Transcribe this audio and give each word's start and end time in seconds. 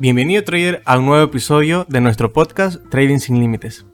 Bienvenido 0.00 0.42
trader 0.44 0.80
a 0.86 0.98
un 0.98 1.04
nuevo 1.04 1.22
episodio 1.22 1.84
de 1.86 2.00
nuestro 2.00 2.32
podcast 2.32 2.82
Trading 2.88 3.18
sin 3.18 3.38
Límites. 3.38 3.84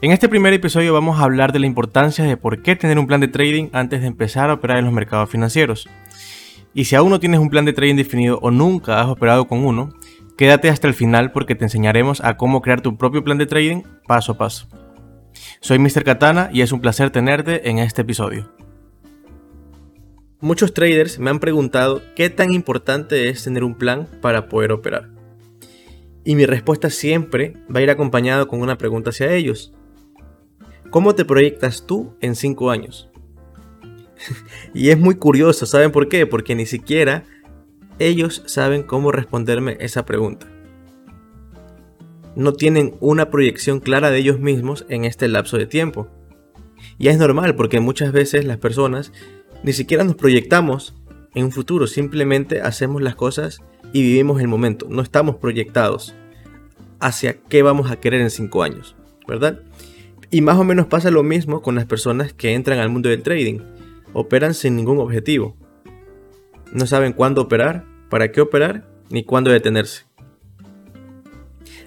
En 0.00 0.12
este 0.12 0.28
primer 0.28 0.52
episodio 0.52 0.94
vamos 0.94 1.18
a 1.18 1.24
hablar 1.24 1.52
de 1.52 1.58
la 1.58 1.66
importancia 1.66 2.24
de 2.24 2.36
por 2.36 2.62
qué 2.62 2.76
tener 2.76 3.00
un 3.00 3.08
plan 3.08 3.20
de 3.20 3.26
trading 3.26 3.68
antes 3.72 4.00
de 4.00 4.06
empezar 4.06 4.48
a 4.48 4.52
operar 4.52 4.78
en 4.78 4.84
los 4.84 4.94
mercados 4.94 5.28
financieros. 5.28 5.88
Y 6.72 6.84
si 6.84 6.94
aún 6.94 7.10
no 7.10 7.18
tienes 7.18 7.40
un 7.40 7.50
plan 7.50 7.64
de 7.64 7.72
trading 7.72 7.96
definido 7.96 8.38
o 8.42 8.52
nunca 8.52 9.00
has 9.00 9.08
operado 9.08 9.48
con 9.48 9.66
uno, 9.66 9.92
quédate 10.38 10.68
hasta 10.68 10.86
el 10.86 10.94
final 10.94 11.32
porque 11.32 11.56
te 11.56 11.64
enseñaremos 11.64 12.20
a 12.20 12.36
cómo 12.36 12.62
crear 12.62 12.80
tu 12.80 12.96
propio 12.96 13.24
plan 13.24 13.38
de 13.38 13.46
trading 13.46 13.82
paso 14.06 14.30
a 14.30 14.38
paso. 14.38 14.68
Soy 15.60 15.80
Mr. 15.80 16.04
Katana 16.04 16.50
y 16.52 16.60
es 16.60 16.70
un 16.70 16.80
placer 16.80 17.10
tenerte 17.10 17.68
en 17.68 17.80
este 17.80 18.02
episodio. 18.02 18.54
Muchos 20.38 20.74
traders 20.74 21.18
me 21.18 21.30
han 21.30 21.40
preguntado 21.40 22.02
qué 22.14 22.30
tan 22.30 22.52
importante 22.52 23.28
es 23.28 23.42
tener 23.42 23.64
un 23.64 23.74
plan 23.74 24.06
para 24.20 24.48
poder 24.48 24.70
operar. 24.70 25.19
Y 26.24 26.34
mi 26.34 26.46
respuesta 26.46 26.90
siempre 26.90 27.56
va 27.74 27.80
a 27.80 27.82
ir 27.82 27.90
acompañado 27.90 28.46
con 28.48 28.60
una 28.60 28.76
pregunta 28.76 29.10
hacia 29.10 29.32
ellos. 29.32 29.72
¿Cómo 30.90 31.14
te 31.14 31.24
proyectas 31.24 31.86
tú 31.86 32.14
en 32.20 32.34
5 32.34 32.70
años? 32.70 33.10
y 34.74 34.90
es 34.90 34.98
muy 34.98 35.14
curioso, 35.14 35.66
¿saben 35.66 35.92
por 35.92 36.08
qué? 36.08 36.26
Porque 36.26 36.54
ni 36.54 36.66
siquiera 36.66 37.24
ellos 37.98 38.42
saben 38.46 38.82
cómo 38.82 39.12
responderme 39.12 39.76
esa 39.80 40.04
pregunta. 40.04 40.46
No 42.36 42.52
tienen 42.52 42.94
una 43.00 43.30
proyección 43.30 43.80
clara 43.80 44.10
de 44.10 44.18
ellos 44.18 44.40
mismos 44.40 44.86
en 44.88 45.04
este 45.04 45.28
lapso 45.28 45.58
de 45.58 45.66
tiempo. 45.66 46.08
Y 46.98 47.08
es 47.08 47.18
normal 47.18 47.54
porque 47.56 47.80
muchas 47.80 48.12
veces 48.12 48.44
las 48.44 48.58
personas 48.58 49.12
ni 49.62 49.72
siquiera 49.72 50.04
nos 50.04 50.16
proyectamos 50.16 50.94
en 51.34 51.44
un 51.44 51.52
futuro, 51.52 51.86
simplemente 51.86 52.60
hacemos 52.60 53.02
las 53.02 53.14
cosas 53.14 53.60
y 53.92 54.02
vivimos 54.02 54.40
el 54.40 54.48
momento. 54.48 54.86
No 54.88 55.02
estamos 55.02 55.36
proyectados 55.36 56.14
hacia 57.00 57.40
qué 57.42 57.62
vamos 57.62 57.90
a 57.90 57.96
querer 57.96 58.20
en 58.20 58.30
5 58.30 58.62
años, 58.62 58.96
¿verdad? 59.26 59.60
Y 60.30 60.42
más 60.42 60.58
o 60.58 60.64
menos 60.64 60.86
pasa 60.86 61.10
lo 61.10 61.22
mismo 61.22 61.60
con 61.62 61.74
las 61.74 61.86
personas 61.86 62.32
que 62.32 62.54
entran 62.54 62.78
al 62.78 62.90
mundo 62.90 63.08
del 63.08 63.22
trading. 63.22 63.60
Operan 64.12 64.54
sin 64.54 64.76
ningún 64.76 64.98
objetivo. 64.98 65.56
No 66.72 66.86
saben 66.86 67.12
cuándo 67.12 67.42
operar, 67.42 67.84
para 68.10 68.30
qué 68.30 68.40
operar, 68.40 68.88
ni 69.08 69.24
cuándo 69.24 69.50
detenerse. 69.50 70.04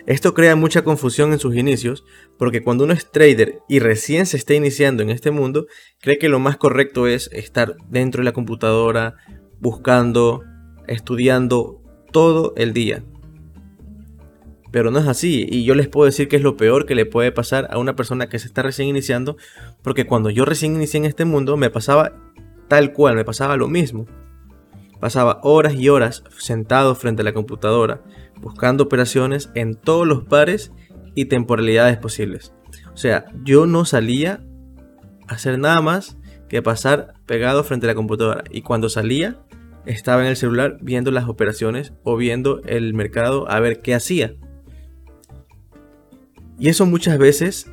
Esto 0.06 0.34
crea 0.34 0.58
mucha 0.58 0.84
confusión 0.84 1.32
en 1.32 1.40
sus 1.40 1.56
inicios, 1.56 2.04
porque 2.38 2.62
cuando 2.62 2.84
uno 2.84 2.92
es 2.92 3.09
trader 3.09 3.59
y 3.70 3.80
recién 3.80 4.26
se 4.26 4.36
está 4.36 4.54
iniciando 4.54 5.02
en 5.02 5.09
este 5.09 5.32
mundo, 5.32 5.68
cree 6.02 6.18
que 6.18 6.28
lo 6.28 6.40
más 6.40 6.58
correcto 6.58 7.08
es 7.08 7.30
estar 7.32 7.78
dentro 7.90 8.20
de 8.20 8.26
la 8.26 8.34
computadora, 8.34 9.16
buscando, 9.62 10.44
estudiando, 10.88 11.82
todo 12.12 12.54
el 12.58 12.74
día. 12.74 13.04
Pero 14.74 14.90
no 14.90 14.98
es 14.98 15.08
así, 15.08 15.46
y 15.48 15.66
yo 15.66 15.76
les 15.76 15.88
puedo 15.88 16.08
decir 16.08 16.28
que 16.28 16.36
es 16.36 16.42
lo 16.42 16.58
peor 16.58 16.88
que 16.88 16.96
le 16.96 17.06
puede 17.06 17.32
pasar 17.32 17.68
a 17.70 17.78
una 17.78 17.96
persona 17.96 18.28
que 18.28 18.40
se 18.40 18.48
está 18.48 18.64
recién 18.64 18.88
iniciando, 18.88 19.38
porque 19.84 20.08
cuando 20.08 20.32
yo 20.32 20.46
recién 20.46 20.76
inicié 20.76 20.98
en 20.98 21.06
este 21.06 21.26
mundo 21.26 21.58
me 21.58 21.70
pasaba 21.70 22.14
tal 22.70 22.92
cual, 22.92 23.16
me 23.16 23.24
pasaba 23.24 23.56
lo 23.56 23.68
mismo. 23.68 24.08
Pasaba 25.00 25.40
horas 25.44 25.76
y 25.76 25.90
horas 25.90 26.24
sentado 26.40 26.96
frente 26.96 27.22
a 27.22 27.26
la 27.26 27.34
computadora, 27.34 28.02
buscando 28.42 28.86
operaciones 28.86 29.52
en 29.54 29.76
todos 29.76 30.08
los 30.08 30.24
pares 30.24 30.72
y 31.14 31.26
temporalidades 31.26 31.98
posibles. 31.98 32.52
O 32.96 32.98
sea, 32.98 33.26
yo 33.44 33.68
no 33.68 33.86
salía 33.86 34.44
a 35.28 35.36
hacer 35.36 35.60
nada 35.60 35.82
más 35.82 36.18
que 36.50 36.64
pasar 36.64 37.14
pegado 37.28 37.64
frente 37.64 37.86
a 37.86 37.90
la 37.90 37.96
computadora. 37.96 38.44
Y 38.50 38.64
cuando 38.64 38.90
salía, 38.90 39.38
estaba 39.86 40.24
en 40.24 40.30
el 40.30 40.36
celular 40.36 40.80
viendo 40.82 41.12
las 41.12 41.30
operaciones 41.30 41.94
o 42.04 42.18
viendo 42.18 42.64
el 42.66 42.96
mercado 42.96 43.48
a 43.52 43.60
ver 43.60 43.84
qué 43.84 43.94
hacía. 43.94 44.34
Y 46.64 46.69
eso 46.69 46.86
muchas 46.86 47.17
veces 47.17 47.69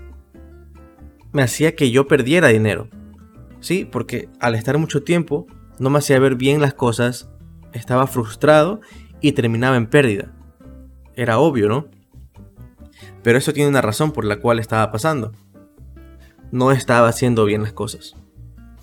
me 1.30 1.42
hacía 1.42 1.77
que 1.77 1.92
yo 1.92 2.08
perdiera 2.08 2.48
dinero. 2.48 2.88
Sí, 3.61 3.84
porque 3.84 4.28
al 4.40 4.56
estar 4.56 4.78
mucho 4.78 5.05
tiempo 5.05 5.46
no 5.78 5.90
me 5.90 5.98
hacía 5.98 6.18
ver 6.18 6.34
bien 6.34 6.61
las 6.61 6.74
cosas, 6.74 7.30
estaba 7.73 8.08
frustrado 8.08 8.80
y 9.20 9.30
terminaba 9.30 9.77
en 9.77 9.86
pérdida. 9.86 10.33
Era 11.14 11.39
obvio, 11.39 11.68
¿no? 11.68 11.86
Pero 13.23 13.39
eso 13.39 13.52
tiene 13.52 13.70
una 13.70 13.80
razón 13.80 14.11
por 14.11 14.24
la 14.24 14.40
cual 14.40 14.58
estaba 14.58 14.90
pasando. 14.90 15.30
No 16.50 16.73
estaba 16.73 17.06
haciendo 17.06 17.45
bien 17.45 17.62
las 17.62 17.73
cosas. 17.73 18.17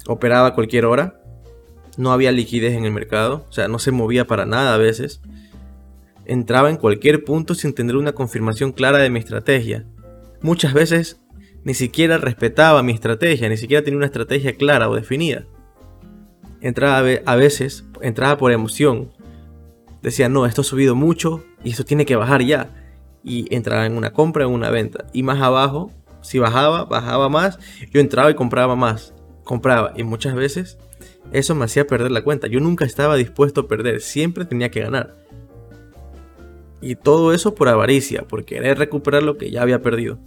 Operaba 0.08 0.48
a 0.48 0.56
cualquier 0.56 0.86
hora, 0.86 1.20
no 1.98 2.14
había 2.14 2.32
liquidez 2.32 2.78
en 2.78 2.86
el 2.86 2.94
mercado, 2.94 3.46
o 3.50 3.52
sea, 3.52 3.68
no 3.68 3.78
se 3.78 3.92
movía 3.92 4.26
para 4.26 4.46
nada 4.46 4.74
a 4.74 4.78
veces. 4.78 5.20
Entraba 6.24 6.70
en 6.70 6.78
cualquier 6.78 7.26
punto 7.26 7.56
sin 7.56 7.74
tener 7.74 7.98
una 7.98 8.14
confirmación 8.14 8.72
clara 8.72 9.00
de 9.00 9.10
mi 9.10 9.20
estrategia. 9.20 9.86
Muchas 10.42 10.74
veces 10.74 11.20
ni 11.64 11.74
siquiera 11.74 12.18
respetaba 12.18 12.84
mi 12.84 12.94
estrategia, 12.94 13.50
ni 13.50 13.58
siquiera 13.58 13.84
tenía 13.84 13.98
una 13.98 14.06
estrategia 14.06 14.56
clara 14.56 14.90
o 14.90 14.96
definida. 14.96 15.46
Entraba 16.62 17.08
a 17.26 17.36
veces, 17.36 17.86
entraba 18.02 18.38
por 18.38 18.52
emoción. 18.52 19.12
Decía, 20.02 20.30
no, 20.30 20.46
esto 20.46 20.62
ha 20.62 20.64
subido 20.64 20.96
mucho 20.96 21.44
y 21.64 21.72
esto 21.72 21.84
tiene 21.84 22.06
que 22.06 22.16
bajar 22.16 22.42
ya. 22.42 22.70
Y 23.24 23.54
entraba 23.54 23.86
en 23.86 23.98
una 23.98 24.14
compra 24.14 24.46
en 24.46 24.52
una 24.52 24.70
venta. 24.70 25.08
Y 25.12 25.24
más 25.24 25.42
abajo, 25.42 25.92
si 26.22 26.40
bajaba, 26.40 26.86
bajaba 26.86 27.30
más, 27.30 27.60
yo 27.92 28.00
entraba 28.00 28.32
y 28.32 28.36
compraba 28.36 28.76
más. 28.76 29.14
Compraba. 29.44 29.94
Y 29.96 30.04
muchas 30.04 30.36
veces 30.36 30.78
eso 31.32 31.56
me 31.56 31.66
hacía 31.66 31.88
perder 31.88 32.12
la 32.12 32.24
cuenta. 32.24 32.48
Yo 32.48 32.60
nunca 32.60 32.86
estaba 32.86 33.16
dispuesto 33.16 33.62
a 33.62 33.68
perder, 33.68 34.02
siempre 34.02 34.46
tenía 34.46 34.72
que 34.72 34.82
ganar. 34.82 35.16
Y 36.82 36.96
todo 36.96 37.34
eso 37.34 37.56
por 37.56 37.70
avaricia, 37.70 38.24
por 38.24 38.46
querer 38.46 38.78
recuperar 38.78 39.24
lo 39.24 39.38
que 39.38 39.50
ya 39.50 39.62
había 39.62 39.82
perdido. 39.82 40.20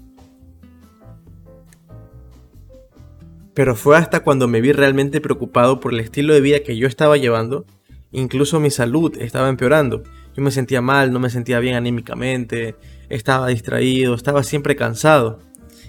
Pero 3.55 3.77
fue 3.77 3.97
hasta 3.97 4.21
cuando 4.21 4.49
me 4.49 4.61
vi 4.61 4.72
realmente 4.72 5.21
preocupado 5.21 5.81
por 5.81 5.93
el 5.93 6.00
estilo 6.00 6.34
de 6.34 6.41
vida 6.41 6.61
que 6.61 6.77
yo 6.77 6.87
estaba 6.87 7.16
llevando, 7.16 7.66
incluso 8.11 8.61
mi 8.61 8.71
salud 8.71 9.16
estaba 9.19 9.49
empeorando. 9.49 10.03
Yo 10.34 10.43
me 10.43 10.50
sentía 10.50 10.81
mal, 10.81 11.12
no 11.12 11.21
me 11.21 11.31
sentía 11.31 11.59
bien 11.59 11.75
anímicamente, 11.75 12.77
estaba 13.09 13.49
distraído, 13.49 14.15
estaba 14.15 14.43
siempre 14.43 14.77
cansado, 14.77 15.41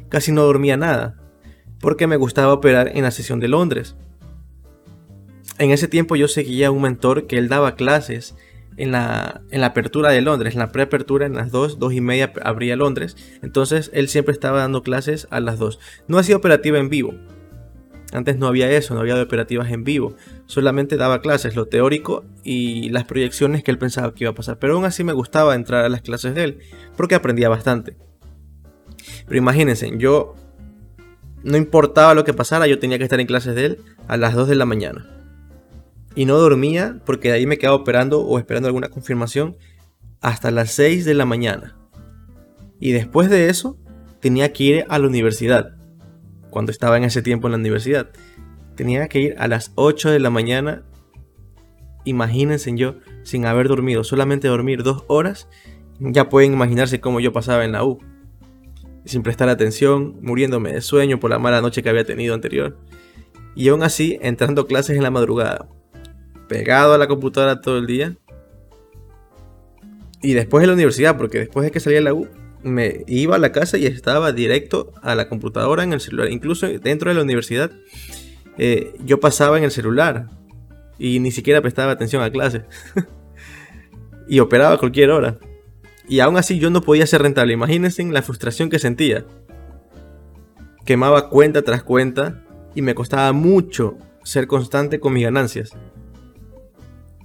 casi 0.10 0.32
no 0.32 0.44
dormía 0.44 0.78
nada, 0.78 1.18
porque 1.80 2.08
me 2.08 2.18
gustaba 2.18 2.54
operar 2.54 2.92
en 2.96 3.04
la 3.04 3.12
sesión 3.12 3.40
de 3.40 3.48
Londres 3.48 3.96
en 5.62 5.70
ese 5.70 5.88
tiempo 5.88 6.16
yo 6.16 6.28
seguía 6.28 6.68
a 6.68 6.72
un 6.72 6.82
mentor 6.82 7.28
que 7.28 7.38
él 7.38 7.48
daba 7.48 7.76
clases 7.76 8.36
en 8.78 8.92
la, 8.92 9.42
apertura 9.64 10.10
de 10.12 10.22
Londres, 10.22 10.54
en 10.54 10.60
la 10.60 10.72
preapertura, 10.72 11.26
en 11.26 11.36
las 11.36 11.52
2, 11.52 11.80
2 11.80 11.94
y 11.94 12.02
media 12.02 12.34
abría 12.44 12.76
Londres. 12.76 13.16
Entonces 13.42 13.92
él 13.94 14.08
siempre 14.08 14.34
estaba 14.34 14.60
dando 14.60 14.84
clases 14.84 15.28
a 15.30 15.40
las 15.40 15.60
2. 15.60 15.80
No 16.08 16.18
hacía 16.18 16.36
operativa 16.36 16.80
en 16.80 16.90
vivo. 16.90 17.14
Antes 18.14 18.38
no 18.38 18.48
había 18.48 18.70
eso, 18.70 18.94
no 18.94 19.00
había 19.00 19.22
operativas 19.22 19.72
en 19.72 19.84
vivo. 19.84 20.16
Solamente 20.46 20.98
daba 20.98 21.22
clases, 21.22 21.56
lo 21.56 21.68
teórico 21.68 22.26
y 22.44 22.90
las 22.90 23.06
proyecciones 23.06 23.64
que 23.64 23.72
él 23.72 23.78
pensaba 23.78 24.14
que 24.14 24.26
iba 24.26 24.32
a 24.32 24.36
pasar. 24.36 24.60
Pero 24.60 24.74
aún 24.74 24.86
así 24.86 25.04
me 25.04 25.14
gustaba 25.14 25.56
entrar 25.56 25.86
a 25.86 25.90
las 25.90 26.02
clases 26.02 26.36
de 26.36 26.44
él, 26.44 26.60
porque 26.98 27.16
aprendía 27.16 27.48
bastante. 27.48 27.96
Pero 29.26 29.38
imagínense, 29.38 29.90
yo 29.98 30.36
no 31.44 31.56
importaba 31.56 32.14
lo 32.14 32.26
que 32.26 32.34
pasara, 32.34 32.68
yo 32.68 32.80
tenía 32.80 32.98
que 32.98 33.06
estar 33.06 33.20
en 33.20 33.28
clases 33.28 33.56
de 33.56 33.66
él 33.66 33.78
a 34.10 34.18
las 34.18 34.34
2 34.34 34.50
de 34.50 34.56
la 34.56 34.66
mañana 34.66 35.21
y 36.16 36.26
no 36.26 36.38
dormía 36.38 37.00
porque 37.06 37.30
de 37.30 37.36
ahí 37.36 37.46
me 37.46 37.58
quedaba 37.58 37.78
operando 37.78 38.22
o 38.22 38.38
esperando 38.38 38.68
alguna 38.68 38.90
confirmación 38.90 39.56
hasta 40.20 40.52
las 40.52 40.72
6 40.72 41.06
de 41.06 41.14
la 41.14 41.26
mañana. 41.26 41.78
Y 42.80 42.92
después 42.92 43.30
de 43.30 43.50
eso 43.50 43.78
tenía 44.20 44.52
que 44.54 44.64
ir 44.64 44.86
a 44.90 45.00
la 45.00 45.08
universidad. 45.08 45.76
Cuando 46.50 46.72
estaba 46.72 46.98
en 46.98 47.04
ese 47.04 47.22
tiempo 47.22 47.48
en 47.48 47.54
la 47.54 47.58
universidad. 47.58 48.10
Tenía 48.76 49.08
que 49.08 49.20
ir 49.20 49.36
a 49.38 49.48
las 49.48 49.72
8 49.76 50.10
de 50.10 50.20
la 50.20 50.30
mañana. 50.30 50.84
Imagínense 52.04 52.72
yo 52.76 52.96
sin 53.24 53.46
haber 53.46 53.68
dormido. 53.68 54.04
Solamente 54.04 54.48
dormir 54.48 54.84
dos 54.84 55.04
horas. 55.08 55.48
Ya 56.00 56.30
pueden 56.30 56.54
imaginarse 56.54 57.00
cómo 57.00 57.20
yo 57.20 57.32
pasaba 57.32 57.64
en 57.64 57.72
la 57.72 57.86
U. 57.86 58.00
Sin 59.06 59.24
prestar 59.24 59.50
atención, 59.50 60.18
muriéndome 60.22 60.74
de 60.74 60.82
sueño 60.82 61.20
por 61.20 61.30
la 61.30 61.40
mala 61.40 61.62
noche 61.62 61.82
que 61.82 61.90
había 61.90 62.06
tenido 62.06 62.34
anterior. 62.34 62.78
Y 63.56 63.70
aún 63.70 63.84
así 63.84 64.18
entrando 64.22 64.68
clases 64.68 64.98
en 64.98 65.04
la 65.04 65.12
madrugada 65.12 65.68
pegado 66.52 66.94
a 66.94 66.98
la 66.98 67.08
computadora 67.08 67.62
todo 67.62 67.78
el 67.78 67.88
día. 67.88 68.18
Y 70.22 70.34
después 70.34 70.62
de 70.62 70.68
la 70.68 70.74
universidad, 70.74 71.16
porque 71.16 71.40
después 71.40 71.64
de 71.64 71.72
que 71.72 71.80
salía 71.80 72.00
de 72.00 72.04
la 72.04 72.14
U, 72.14 72.28
me 72.62 73.06
iba 73.08 73.38
a 73.38 73.40
la 73.40 73.54
casa 73.54 73.78
y 73.78 73.86
estaba 73.86 74.34
directo 74.34 74.92
a 75.02 75.16
la 75.16 75.30
computadora 75.30 75.84
en 75.84 75.94
el 75.94 76.02
celular. 76.02 76.30
Incluso 76.30 76.68
dentro 76.68 77.10
de 77.10 77.16
la 77.16 77.22
universidad, 77.22 77.72
eh, 78.58 78.94
yo 79.06 79.22
pasaba 79.22 79.58
en 79.58 79.64
el 79.64 79.72
celular 79.72 80.28
y 81.00 81.22
ni 81.22 81.32
siquiera 81.32 81.62
prestaba 81.62 81.94
atención 81.94 82.22
a 82.22 82.30
clase. 82.30 82.66
y 84.28 84.40
operaba 84.40 84.76
a 84.76 84.78
cualquier 84.78 85.12
hora. 85.12 85.38
Y 86.10 86.20
aún 86.20 86.36
así 86.36 86.60
yo 86.60 86.70
no 86.70 86.82
podía 86.82 87.08
ser 87.08 87.22
rentable. 87.22 87.54
Imagínense 87.54 88.04
la 88.04 88.24
frustración 88.24 88.70
que 88.70 88.78
sentía. 88.78 89.26
Quemaba 90.86 91.30
cuenta 91.30 91.62
tras 91.62 91.82
cuenta 91.82 92.44
y 92.76 92.82
me 92.82 92.94
costaba 92.94 93.32
mucho 93.32 93.98
ser 94.26 94.48
constante 94.48 95.00
con 95.00 95.14
mis 95.14 95.24
ganancias 95.24 95.72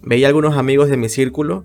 veía 0.06 0.29
algunos 0.29 0.56
amigos 0.56 0.88
de 0.88 0.97
mi 0.97 1.11
círculo 1.11 1.64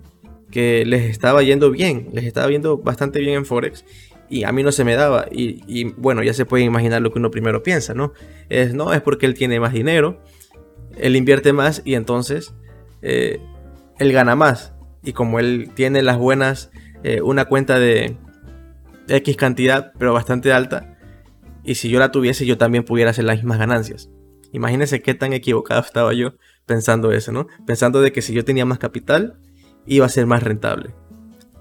que 0.50 0.84
les 0.84 1.08
estaba 1.08 1.42
yendo 1.42 1.70
bien, 1.70 2.10
les 2.12 2.24
estaba 2.24 2.50
yendo 2.50 2.76
bastante 2.76 3.20
bien 3.20 3.36
en 3.36 3.46
Forex 3.46 3.86
y 4.28 4.44
a 4.44 4.52
mí 4.52 4.62
no 4.62 4.72
se 4.72 4.84
me 4.84 4.94
daba. 4.96 5.26
Y, 5.30 5.84
bueno, 5.96 6.22
ya 6.22 6.34
se 6.34 6.44
puede 6.44 6.64
imaginar 6.64 7.00
lo 7.00 7.12
que 7.12 7.18
uno 7.18 7.30
primero 7.30 7.62
piensa, 7.62 7.94
¿no? 7.94 8.12
Es, 8.50 8.74
no, 8.74 8.92
es 8.92 9.00
porque 9.00 9.24
él 9.24 9.34
tiene 9.34 9.60
más 9.60 9.72
dinero, 9.72 10.20
él 10.98 11.16
invierte 11.16 11.52
más 11.52 11.80
y 11.84 11.94
entonces 11.94 12.54
eh, 13.00 13.40
él 13.98 14.12
gana 14.12 14.34
más. 14.34 14.74
Y 15.02 15.12
como 15.12 15.38
él 15.38 15.70
tiene 15.74 16.02
las 16.02 16.18
buenas, 16.18 16.70
eh, 17.02 17.22
una 17.22 17.46
cuenta 17.46 17.78
de 17.78 18.16
X 19.08 19.36
cantidad, 19.36 19.92
pero 19.98 20.12
bastante 20.12 20.52
alta, 20.52 20.98
y 21.64 21.76
si 21.76 21.88
yo 21.88 21.98
la 21.98 22.10
tuviese, 22.10 22.44
yo 22.44 22.58
también 22.58 22.84
pudiera 22.84 23.10
hacer 23.10 23.24
las 23.24 23.36
mismas 23.36 23.58
ganancias. 23.58 24.10
Imagínense 24.52 25.00
qué 25.00 25.14
tan 25.14 25.32
equivocado 25.32 25.80
estaba 25.80 26.12
yo 26.12 26.34
pensando 26.66 27.12
eso, 27.12 27.32
¿no? 27.32 27.46
Pensando 27.66 28.00
de 28.00 28.12
que 28.12 28.22
si 28.22 28.32
yo 28.32 28.44
tenía 28.44 28.64
más 28.64 28.78
capital, 28.78 29.38
iba 29.86 30.06
a 30.06 30.08
ser 30.08 30.26
más 30.26 30.42
rentable 30.42 30.94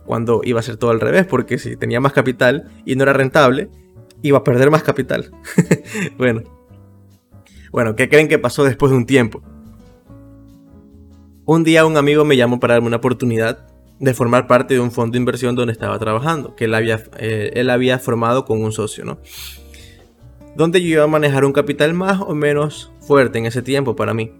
cuando 0.06 0.42
iba 0.44 0.59
a 0.59 0.63
ser 0.63 0.77
todo 0.77 0.92
al 0.92 1.00
revés, 1.00 1.25
porque 1.25 1.57
si 1.57 1.75
tenía 1.77 2.00
más 2.00 2.13
capital 2.13 2.69
y 2.86 2.95
no 2.95 3.03
era 3.03 3.13
rentable, 3.13 3.69
iba 4.21 4.39
a 4.39 4.44
perder 4.44 4.69
más 4.69 4.83
capital. 4.83 5.31
bueno. 6.18 6.42
Bueno, 7.71 7.95
¿qué 7.95 8.09
creen 8.09 8.27
que 8.27 8.38
pasó 8.38 8.65
después 8.65 8.92
de 8.92 8.98
un 8.98 9.06
tiempo? 9.06 9.42
Un 11.45 11.63
día 11.63 11.86
un 11.86 11.95
amigo 11.95 12.25
me 12.25 12.36
llamó 12.36 12.59
para 12.59 12.74
darme 12.74 12.88
una 12.88 12.97
oportunidad 12.97 13.68
de 14.00 14.13
formar 14.13 14.47
parte 14.47 14.74
de 14.74 14.80
un 14.80 14.92
fondo 14.92 15.13
de 15.13 15.19
inversión 15.19 15.56
donde 15.56 15.71
estaba 15.71 15.97
trabajando, 15.97 16.56
que 16.56 16.65
él 16.65 16.74
había, 16.74 17.01
eh, 17.18 17.51
él 17.54 17.69
había 17.69 17.97
formado 18.00 18.45
con 18.45 18.62
un 18.62 18.71
socio, 18.71 19.06
¿no? 19.06 19.19
Donde 20.56 20.81
yo 20.81 20.89
iba 20.89 21.04
a 21.04 21.07
manejar 21.07 21.45
un 21.45 21.54
capital 21.54 21.94
más 21.94 22.19
o 22.19 22.36
menos 22.36 22.92
fuerte 23.00 23.39
en 23.39 23.45
ese 23.45 23.62
tiempo 23.62 23.95
para 23.95 24.13
mí. 24.13 24.33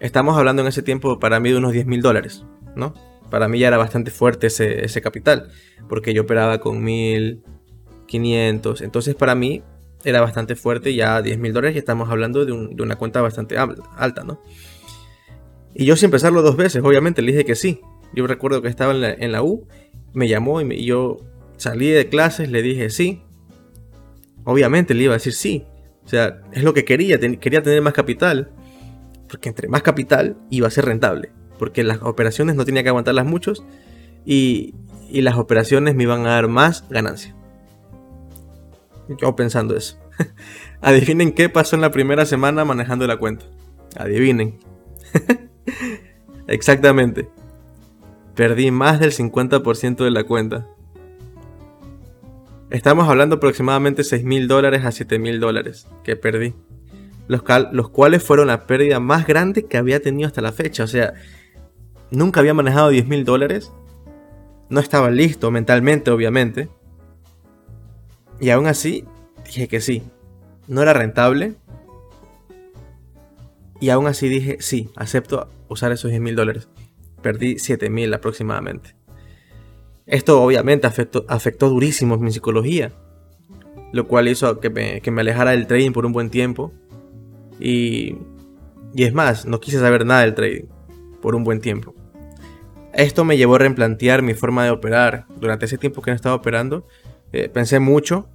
Estamos 0.00 0.36
hablando 0.36 0.62
en 0.62 0.68
ese 0.68 0.82
tiempo 0.82 1.18
para 1.18 1.40
mí 1.40 1.50
de 1.50 1.58
unos 1.58 1.72
10 1.72 1.86
mil 1.86 2.02
dólares, 2.02 2.44
¿no? 2.74 2.94
para 3.30 3.48
mí 3.48 3.58
ya 3.60 3.68
era 3.68 3.78
bastante 3.78 4.10
fuerte 4.10 4.48
ese, 4.48 5.00
capital, 5.00 5.50
porque 5.88 6.12
yo 6.12 6.20
operaba 6.22 6.58
con 6.58 6.82
1500, 6.82 8.82
entonces 8.82 9.14
para 9.14 9.34
mí 9.34 9.62
era 10.04 10.20
bastante 10.20 10.54
fuerte, 10.56 10.94
ya 10.94 11.22
10 11.22 11.38
mil 11.38 11.54
dólares 11.54 11.76
y 11.76 11.78
estamos 11.78 12.10
hablando 12.10 12.44
de, 12.44 12.52
una 12.52 12.96
cuenta 12.96 13.22
bastante 13.22 13.56
alta, 13.56 14.24
¿no? 14.24 14.42
Y 15.72 15.86
yo 15.86 15.94
sin 15.96 16.10
pensarlo 16.10 16.42
dos 16.42 16.56
veces, 16.56 16.82
obviamente 16.84 17.22
le 17.22 17.30
dije 17.32 17.44
que 17.44 17.54
sí. 17.54 17.80
Yo 18.12 18.26
recuerdo 18.26 18.60
que 18.60 18.66
estaba 18.66 18.92
en 18.92 19.32
la, 19.32 19.42
U, 19.42 19.68
me 20.12 20.26
llamó 20.26 20.60
y, 20.60 20.84
yo 20.84 21.18
salí 21.56 21.88
de 21.88 22.08
clases, 22.08 22.50
le 22.50 22.60
dije 22.60 22.90
sí. 22.90 23.22
Obviamente 24.42 24.94
le 24.94 25.04
iba 25.04 25.12
a 25.12 25.18
decir 25.18 25.32
sí. 25.32 25.64
O 26.04 26.08
sea, 26.08 26.40
es 26.52 26.64
lo 26.64 26.74
que 26.74 26.84
quería, 26.84 27.20
quería 27.20 27.62
tener 27.62 27.80
más 27.82 27.92
capital. 27.92 28.50
Porque 29.30 29.48
entre 29.48 29.68
más 29.68 29.82
capital 29.82 30.36
iba 30.50 30.66
a 30.66 30.70
ser 30.70 30.86
rentable 30.86 31.32
porque 31.60 31.84
las 31.84 32.00
operaciones 32.00 32.56
no 32.56 32.64
tenía 32.64 32.82
que 32.82 32.88
aguantarlas 32.88 33.26
muchos 33.26 33.62
y, 34.24 34.74
las 35.12 35.36
operaciones 35.36 35.94
me 35.94 36.04
iban 36.04 36.24
a 36.26 36.30
dar 36.30 36.48
más 36.48 36.86
ganancia. 36.88 37.36
Yo 39.20 39.36
pensando 39.36 39.76
eso. 39.76 39.98
Adivinen 40.80 41.32
qué 41.32 41.50
pasó 41.50 41.76
en 41.76 41.82
la 41.82 41.90
primera 41.90 42.24
semana 42.24 42.64
manejando 42.64 43.06
la 43.06 43.18
cuenta. 43.18 43.44
Adivinen. 43.96 44.58
Exactamente. 46.46 47.28
Perdí 48.36 48.70
más 48.70 48.98
del 48.98 49.12
50% 49.12 50.02
de 50.02 50.10
la 50.10 50.24
cuenta. 50.24 50.66
Estamos 52.70 53.06
hablando 53.06 53.36
aproximadamente 53.36 54.02
6 54.02 54.24
mil 54.24 54.48
dólares 54.48 54.86
a 54.86 54.92
7 54.92 55.18
mil 55.18 55.40
dólares 55.40 55.88
que 56.04 56.16
perdí. 56.16 56.54
Los, 57.30 57.90
cuales 57.90 58.24
fueron 58.24 58.48
la 58.48 58.66
pérdida 58.66 58.98
más 58.98 59.26
grande 59.26 59.64
que 59.64 59.78
había 59.78 60.00
tenido 60.02 60.26
hasta 60.26 60.40
la 60.40 60.50
fecha. 60.50 60.82
O 60.82 60.88
sea, 60.88 61.14
Nunca 62.10 62.40
había 62.40 62.54
manejado 62.54 62.88
10 62.88 63.06
mil 63.06 63.24
dólares. 63.24 63.72
No 64.68 64.80
estaba 64.80 65.10
listo 65.10 65.50
mentalmente, 65.50 66.10
obviamente. 66.10 66.68
Y 68.40 68.50
aún 68.50 68.66
así, 68.66 69.04
dije 69.44 69.68
que 69.68 69.80
sí. 69.80 70.02
No 70.66 70.82
era 70.82 70.92
rentable. 70.92 71.54
Y 73.80 73.90
aún 73.90 74.06
así 74.06 74.28
dije, 74.28 74.56
sí, 74.60 74.90
acepto 74.96 75.48
usar 75.68 75.92
esos 75.92 76.10
10 76.10 76.20
mil 76.20 76.36
dólares. 76.36 76.68
Perdí 77.22 77.58
7 77.58 77.90
mil 77.90 78.12
aproximadamente. 78.12 78.96
Esto 80.06 80.42
obviamente 80.42 80.88
afectó, 80.88 81.24
afectó 81.28 81.68
durísimo 81.68 82.18
mi 82.18 82.32
psicología. 82.32 82.92
Lo 83.92 84.08
cual 84.08 84.28
hizo 84.28 84.58
que 84.58 84.70
me, 84.70 85.00
que 85.00 85.10
me 85.12 85.20
alejara 85.20 85.52
del 85.52 85.68
trading 85.68 85.92
por 85.92 86.06
un 86.06 86.12
buen 86.12 86.30
tiempo. 86.30 86.72
Y, 87.60 88.16
y 88.94 89.04
es 89.04 89.12
más, 89.12 89.46
no 89.46 89.60
quise 89.60 89.78
saber 89.78 90.06
nada 90.06 90.22
del 90.22 90.34
trading 90.34 90.66
por 91.20 91.34
un 91.34 91.44
buen 91.44 91.60
tiempo. 91.60 91.94
Esto 92.92 93.24
me 93.24 93.36
llevó 93.36 93.54
a 93.54 93.58
replantear 93.58 94.22
mi 94.22 94.34
forma 94.34 94.64
de 94.64 94.70
operar. 94.70 95.26
Durante 95.38 95.66
ese 95.66 95.78
tiempo 95.78 96.02
que 96.02 96.10
no 96.10 96.16
estaba 96.16 96.34
operando, 96.34 96.86
eh, 97.32 97.48
pensé 97.48 97.78
mucho 97.78 98.28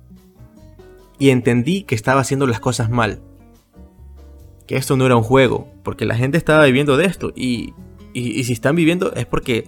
y 1.19 1.29
entendí 1.29 1.83
que 1.83 1.95
estaba 1.95 2.21
haciendo 2.21 2.47
las 2.47 2.59
cosas 2.59 2.89
mal. 2.89 3.21
Que 4.67 4.77
esto 4.77 4.97
no 4.97 5.05
era 5.05 5.15
un 5.15 5.23
juego, 5.23 5.67
porque 5.83 6.05
la 6.05 6.15
gente 6.15 6.37
estaba 6.37 6.65
viviendo 6.65 6.97
de 6.97 7.05
esto. 7.05 7.31
Y, 7.35 7.73
si 8.13 8.53
están 8.53 8.75
viviendo 8.75 9.13
es 9.13 9.25
porque 9.25 9.67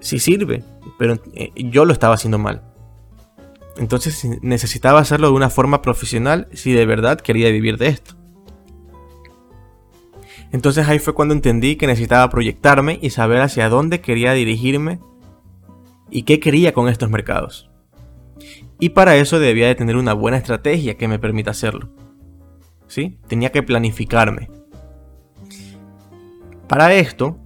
sí 0.00 0.18
sirve, 0.18 0.62
pero 0.98 1.18
eh, 1.32 1.50
yo 1.56 1.86
lo 1.86 1.92
estaba 1.92 2.14
haciendo 2.14 2.38
mal. 2.38 2.62
Entonces 3.78 4.28
necesitaba 4.42 5.00
hacerlo 5.00 5.28
de 5.28 5.34
una 5.34 5.50
forma 5.50 5.82
profesional 5.82 6.46
si 6.52 6.72
de 6.72 6.86
verdad 6.86 7.20
quería 7.20 7.50
vivir 7.50 7.78
de 7.78 7.88
esto. 7.88 8.14
Entonces 10.54 10.86
ahí 10.86 11.00
fue 11.00 11.14
cuando 11.14 11.34
entendí 11.34 11.74
que 11.74 11.88
necesitaba 11.88 12.30
proyectarme 12.30 13.00
y 13.02 13.10
saber 13.10 13.40
hacia 13.40 13.68
dónde 13.68 14.00
quería 14.00 14.34
dirigirme 14.34 15.00
y 16.10 16.22
qué 16.22 16.38
quería 16.38 16.72
con 16.72 16.88
estos 16.88 17.10
mercados. 17.10 17.68
Y 18.78 18.90
para 18.90 19.16
eso 19.16 19.40
debía 19.40 19.66
de 19.66 19.74
tener 19.74 19.96
una 19.96 20.12
buena 20.12 20.36
estrategia 20.36 20.96
que 20.96 21.08
me 21.08 21.18
permita 21.18 21.50
hacerlo. 21.50 21.88
¿Sí? 22.86 23.18
Tenía 23.26 23.50
que 23.50 23.64
planificarme. 23.64 24.48
Para 26.68 26.94
esto, 26.94 27.36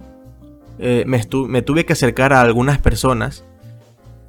eh, 0.77 1.03
me, 1.07 1.19
me 1.47 1.63
tuve 1.63 1.87
que 1.87 1.93
acercar 1.93 2.31
a 2.31 2.41
algunas 2.41 2.77
personas 2.77 3.43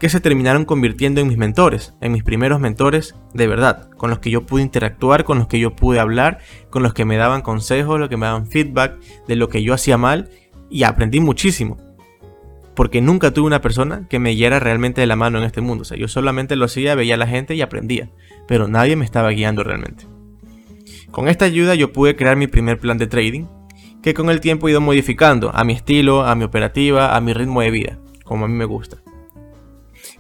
que 0.01 0.09
se 0.09 0.19
terminaron 0.19 0.65
convirtiendo 0.65 1.21
en 1.21 1.29
mis 1.29 1.37
mentores, 1.37 1.95
en 2.01 2.13
mis 2.13 2.25
primeros 2.25 2.59
mentores 2.59 3.15
de 3.35 3.47
verdad, 3.47 3.91
con 3.91 4.09
los 4.09 4.19
que 4.19 4.31
yo 4.31 4.47
pude 4.47 4.63
interactuar, 4.63 5.25
con 5.25 5.39
los 5.39 5.47
que 5.47 5.61
yo 5.61 5.77
pude 5.77 6.01
hablar, 6.01 6.39
con 6.71 6.83
los 6.83 6.95
que 6.95 7.05
me 7.05 7.19
daban 7.19 7.43
consejos, 7.43 8.01
los 8.01 8.09
que 8.09 8.17
me 8.17 8.25
daban 8.25 8.47
feedback 8.47 8.99
de 9.29 9.37
lo 9.37 9.51
que 9.51 9.63
yo 9.63 9.75
hacía 9.75 9.99
mal 9.99 10.31
y 10.71 10.85
aprendí 10.85 11.21
muchísimo. 11.21 11.77
Porque 12.75 13.03
nunca 13.03 13.33
tuve 13.33 13.47
una 13.47 13.61
persona 13.61 14.07
que 14.09 14.19
me 14.19 14.31
guiara 14.31 14.59
realmente 14.59 15.03
de 15.03 15.07
la 15.07 15.17
mano 15.17 15.37
en 15.37 15.45
este 15.45 15.61
mundo. 15.61 15.83
O 15.83 15.85
sea, 15.85 15.99
yo 15.99 16.09
solamente 16.09 16.57
lo 16.57 16.65
hacía, 16.65 16.95
veía 16.95 17.17
a 17.17 17.19
la 17.19 17.27
gente 17.27 17.55
y 17.55 17.61
aprendía. 17.61 18.09
Pero 18.49 18.69
nadie 18.69 18.97
me 18.97 19.05
estaba 19.05 19.29
guiando 19.31 19.65
realmente. 19.65 20.07
Con 21.11 21.29
esta 21.29 21.45
ayuda 21.45 21.75
yo 21.75 21.93
pude 21.93 22.17
crear 22.17 22.37
mi 22.37 22.47
primer 22.47 22.79
plan 22.79 22.97
de 22.97 23.07
trading, 23.07 23.45
que 24.03 24.15
con 24.15 24.31
el 24.31 24.41
tiempo 24.41 24.67
he 24.67 24.71
ido 24.71 24.81
modificando 24.81 25.55
a 25.55 25.63
mi 25.65 25.75
estilo, 25.75 26.25
a 26.25 26.35
mi 26.37 26.45
operativa, 26.45 27.15
a 27.15 27.21
mi 27.21 27.35
ritmo 27.35 27.61
de 27.61 27.71
vida, 27.71 27.99
como 28.25 28.47
a 28.47 28.49
mí 28.49 28.55
me 28.55 28.65
gusta. 28.65 29.03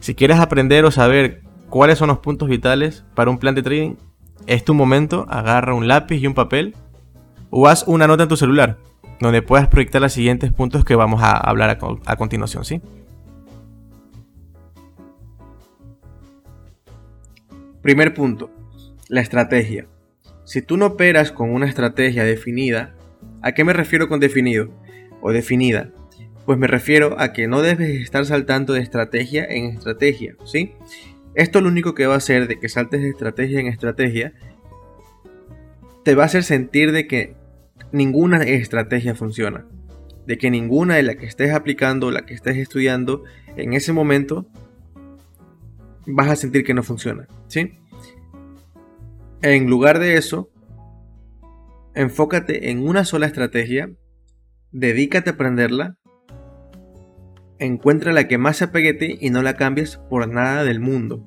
Si 0.00 0.14
quieres 0.14 0.38
aprender 0.38 0.84
o 0.84 0.90
saber 0.90 1.42
cuáles 1.68 1.98
son 1.98 2.08
los 2.08 2.18
puntos 2.18 2.48
vitales 2.48 3.04
para 3.14 3.30
un 3.30 3.38
plan 3.38 3.54
de 3.54 3.62
trading, 3.62 3.94
es 4.46 4.64
tu 4.64 4.74
momento, 4.74 5.26
agarra 5.28 5.74
un 5.74 5.88
lápiz 5.88 6.16
y 6.16 6.26
un 6.26 6.34
papel 6.34 6.74
o 7.50 7.68
haz 7.68 7.84
una 7.86 8.06
nota 8.06 8.24
en 8.24 8.28
tu 8.28 8.36
celular 8.36 8.78
donde 9.20 9.42
puedas 9.42 9.68
proyectar 9.68 10.00
los 10.00 10.12
siguientes 10.12 10.50
puntos 10.50 10.84
que 10.84 10.94
vamos 10.94 11.22
a 11.22 11.32
hablar 11.36 11.78
a, 12.06 12.16
continuación, 12.16 12.64
¿sí? 12.64 12.80
Primer 17.82 18.14
punto, 18.14 18.50
la 19.08 19.20
estrategia. 19.20 19.86
Si 20.44 20.62
tú 20.62 20.78
no 20.78 20.86
operas 20.86 21.32
con 21.32 21.50
una 21.50 21.66
estrategia 21.66 22.24
definida, 22.24 22.94
¿a 23.42 23.52
qué 23.52 23.62
me 23.62 23.74
refiero 23.74 24.08
con 24.08 24.20
definido 24.20 24.70
o 25.20 25.32
definida? 25.32 25.90
Pues 26.46 26.58
me 26.58 26.66
refiero 26.66 27.20
a 27.20 27.32
que 27.32 27.46
no 27.46 27.62
debes 27.62 28.00
estar 28.00 28.24
saltando 28.24 28.72
de 28.72 28.80
estrategia 28.80 29.44
en 29.44 29.66
estrategia, 29.66 30.36
¿sí? 30.44 30.74
Esto 31.34 31.60
lo 31.60 31.68
único 31.68 31.94
que 31.94 32.06
va 32.06 32.14
a 32.14 32.18
hacer 32.18 32.48
de 32.48 32.58
que 32.58 32.68
saltes 32.68 33.02
de 33.02 33.10
estrategia 33.10 33.60
en 33.60 33.66
estrategia, 33.66 34.32
te 36.04 36.14
va 36.14 36.24
a 36.24 36.26
hacer 36.26 36.42
sentir 36.42 36.92
de 36.92 37.06
que 37.06 37.36
ninguna 37.92 38.42
estrategia 38.42 39.14
funciona. 39.14 39.66
De 40.26 40.38
que 40.38 40.50
ninguna 40.50 40.96
de 40.96 41.02
la 41.02 41.14
que 41.14 41.26
estés 41.26 41.52
aplicando, 41.52 42.10
la 42.10 42.26
que 42.26 42.34
estés 42.34 42.56
estudiando, 42.56 43.24
en 43.56 43.74
ese 43.74 43.92
momento 43.92 44.46
vas 46.06 46.28
a 46.30 46.36
sentir 46.36 46.64
que 46.64 46.74
no 46.74 46.82
funciona, 46.82 47.28
¿sí? 47.46 47.78
En 49.42 49.68
lugar 49.68 49.98
de 49.98 50.14
eso, 50.14 50.50
enfócate 51.94 52.70
en 52.70 52.86
una 52.86 53.04
sola 53.04 53.26
estrategia, 53.26 53.90
dedícate 54.72 55.30
a 55.30 55.32
aprenderla 55.34 55.96
encuentra 57.60 58.12
la 58.12 58.26
que 58.26 58.38
más 58.38 58.56
se 58.56 58.64
apegue 58.64 58.90
a 58.90 58.98
ti 58.98 59.18
y 59.20 59.30
no 59.30 59.42
la 59.42 59.56
cambies 59.56 59.98
por 60.08 60.26
nada 60.28 60.64
del 60.64 60.80
mundo. 60.80 61.24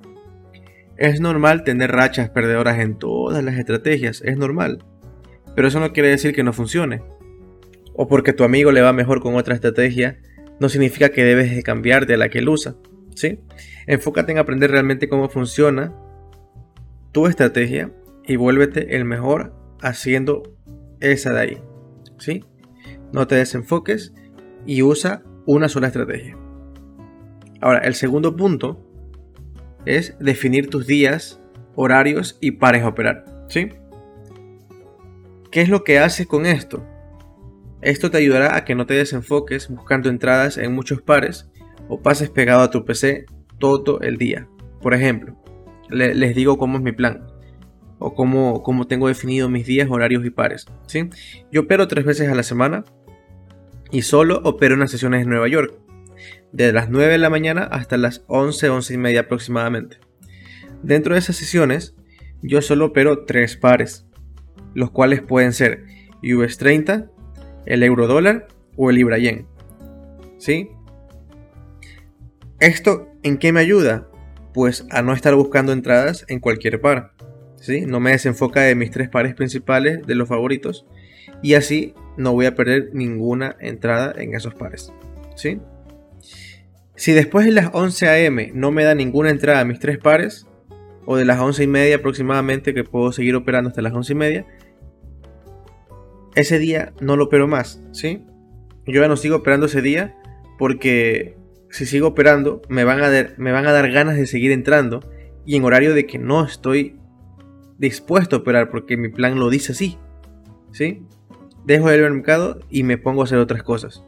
Es 0.98 1.22
normal 1.22 1.64
tener 1.64 1.92
rachas 1.92 2.30
perdedoras 2.30 2.80
en 2.80 2.98
todas 2.98 3.44
las 3.44 3.58
estrategias, 3.58 4.22
es 4.26 4.38
normal. 4.38 4.84
Pero 5.56 5.68
eso 5.68 5.80
no 5.80 5.94
quiere 5.94 6.10
decir 6.10 6.34
que 6.34 6.44
no 6.44 6.52
funcione. 6.52 7.04
O 7.94 8.08
porque 8.08 8.34
tu 8.34 8.44
amigo 8.44 8.72
le 8.72 8.82
va 8.82 8.94
mejor 8.94 9.22
con 9.22 9.36
otra 9.36 9.54
estrategia, 9.54 10.20
no 10.60 10.70
significa 10.70 11.10
que 11.10 11.24
debes 11.24 11.56
de 11.56 11.64
cambiar 11.64 12.08
de 12.08 12.18
la 12.18 12.30
que 12.30 12.40
él 12.40 12.50
usa. 12.50 12.76
¿sí? 13.16 13.40
Enfócate 13.86 14.32
en 14.32 14.40
aprender 14.40 14.72
realmente 14.72 15.08
cómo 15.08 15.30
funciona 15.30 15.94
tu 17.12 17.28
estrategia 17.28 17.92
y 18.26 18.36
vuélvete 18.36 18.96
el 18.96 19.06
mejor 19.06 19.54
haciendo 19.82 20.56
esa 21.00 21.34
de 21.34 21.40
ahí. 21.40 21.58
¿sí? 22.18 22.44
No 23.12 23.28
te 23.28 23.36
desenfoques 23.36 24.14
y 24.66 24.82
usa 24.82 25.24
una 25.46 25.70
sola 25.70 25.88
estrategia. 25.88 26.38
Ahora, 27.62 27.80
el 27.80 27.96
segundo 27.96 28.36
punto 28.36 28.86
es 29.86 30.16
definir 30.20 30.70
tus 30.70 30.88
días, 30.88 31.42
horarios 31.76 32.38
y 32.42 32.52
pares 32.52 32.84
a 32.84 32.90
operar. 32.90 33.26
¿sí? 33.48 33.70
¿Qué 35.52 35.62
es 35.62 35.70
lo 35.70 35.84
que 35.84 36.00
hace 36.00 36.26
con 36.26 36.46
esto? 36.46 36.84
Esto 37.82 38.10
te 38.10 38.18
ayudará 38.18 38.56
a 38.56 38.64
que 38.66 38.76
no 38.76 38.86
te 38.86 38.94
desenfoques 38.94 39.70
buscando 39.70 40.10
entradas 40.10 40.58
en 40.58 40.74
muchos 40.74 41.02
pares 41.02 41.52
o 41.90 42.02
pases 42.02 42.30
pegado 42.30 42.62
a 42.62 42.72
tu 42.72 42.86
PC 42.86 43.26
todo 43.60 44.00
el 44.02 44.18
día. 44.18 44.48
Por 44.82 44.94
ejemplo, 44.94 45.36
les 45.90 46.36
digo 46.36 46.58
cómo 46.58 46.78
es 46.78 46.84
mi 46.84 46.92
plan 46.92 47.28
o 48.00 48.14
cómo, 48.16 48.64
cómo, 48.64 48.88
tengo 48.88 49.08
definido 49.08 49.48
mis 49.50 49.66
días, 49.66 49.90
horarios 49.90 50.26
y 50.26 50.30
pares. 50.30 50.66
¿sí? 50.88 51.10
Yo 51.52 51.62
opero 51.62 51.88
tres 51.88 52.06
veces 52.06 52.30
a 52.30 52.36
la 52.36 52.44
semana 52.44 52.84
y 53.94 54.02
solo 54.02 54.42
opero 54.44 54.74
en 54.74 54.80
las 54.80 54.90
sesiones 54.90 55.22
en 55.22 55.30
Nueva 55.30 55.48
York, 55.48 55.76
de 56.52 56.74
las 56.74 56.90
9 56.90 57.12
de 57.12 57.18
la 57.20 57.30
mañana 57.30 57.62
hasta 57.62 57.96
las 57.96 58.24
11, 58.26 58.70
11 58.70 58.94
y 58.96 58.98
media 58.98 59.20
aproximadamente. 59.22 59.98
Dentro 60.82 61.14
de 61.14 61.20
esas 61.20 61.36
sesiones, 61.36 61.96
yo 62.42 62.64
solo 62.64 62.86
opero 62.86 63.24
tres 63.26 63.56
pares, 63.56 64.08
los 64.74 64.90
cuales 64.90 65.22
pueden 65.22 65.54
ser 65.54 65.86
US 66.24 66.58
30, 66.58 67.12
el 67.68 67.84
euro 67.84 68.08
dólar 68.08 68.48
o 68.76 68.90
el 68.90 68.96
libra 68.96 69.20
yen. 69.20 69.46
¿Sí? 70.40 70.72
¿Esto 72.60 73.10
en 73.22 73.38
qué 73.38 73.52
me 73.54 73.60
ayuda? 73.60 74.10
Pues 74.56 74.88
a 74.90 75.04
no 75.04 75.14
estar 75.14 75.36
buscando 75.36 75.72
entradas 75.72 76.26
en 76.30 76.40
cualquier 76.40 76.82
par. 76.82 77.14
¿sí? 77.58 77.82
No 77.82 78.00
me 78.00 78.10
desenfoca 78.10 78.62
de 78.62 78.74
mis 78.74 78.90
tres 78.90 79.08
pares 79.08 79.36
principales 79.36 80.02
de 80.08 80.16
los 80.16 80.28
favoritos. 80.28 80.88
Y 81.42 81.56
así 81.56 81.94
no 82.18 82.34
voy 82.34 82.46
a 82.46 82.56
perder 82.56 82.90
ninguna 82.94 83.56
entrada 83.60 84.14
en 84.18 84.36
esos 84.36 84.54
pares. 84.54 84.94
¿sí? 85.36 85.60
Si 86.96 87.12
después 87.12 87.46
de 87.46 87.52
las 87.52 87.70
11 87.74 88.28
am 88.28 88.38
no 88.54 88.72
me 88.72 88.84
da 88.84 88.96
ninguna 88.96 89.30
entrada 89.30 89.62
a 89.62 89.66
mis 89.66 89.80
tres 89.80 89.98
pares, 89.98 90.48
o 91.06 91.18
de 91.18 91.26
las 91.26 91.40
11 91.40 91.64
y 91.64 91.68
media 91.68 91.96
aproximadamente 91.98 92.74
que 92.74 92.84
puedo 92.84 93.12
seguir 93.12 93.36
operando 93.36 93.70
hasta 93.70 93.82
las 93.82 93.94
11 93.94 94.14
y 94.14 94.16
media, 94.16 94.46
ese 96.36 96.60
día 96.60 96.94
no 97.00 97.16
lo 97.16 97.26
opero 97.26 97.48
más, 97.48 97.82
¿sí? 97.92 98.26
Yo 98.86 99.02
ya 99.02 99.08
no 99.08 99.18
sigo 99.18 99.38
operando 99.38 99.68
ese 99.68 99.82
día 99.82 100.16
porque 100.58 101.38
si 101.70 101.86
sigo 101.86 102.08
operando 102.08 102.62
me 102.70 102.84
van 102.84 103.02
a 103.02 103.10
dar, 103.10 103.34
me 103.38 103.52
van 103.52 103.68
a 103.68 103.72
dar 103.72 103.92
ganas 103.92 104.16
de 104.16 104.28
seguir 104.28 104.52
entrando 104.52 105.02
y 105.46 105.56
en 105.56 105.64
horario 105.64 105.94
de 105.94 106.06
que 106.06 106.18
no 106.18 106.46
estoy 106.46 107.00
dispuesto 107.78 108.36
a 108.36 108.40
operar 108.40 108.70
porque 108.70 108.98
mi 108.98 109.10
plan 109.10 109.40
lo 109.40 109.50
dice 109.50 109.74
así, 109.74 109.98
¿sí? 110.74 111.04
Dejo 111.66 111.90
el 111.90 112.12
mercado 112.12 112.60
y 112.70 112.84
me 112.84 112.98
pongo 112.98 113.22
a 113.22 113.24
hacer 113.24 113.38
otras 113.38 113.64
cosas. 113.64 114.04